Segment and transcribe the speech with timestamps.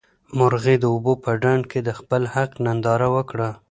[0.37, 3.49] مرغۍ د اوبو په ډنډ کې د خپل حق ننداره وکړه.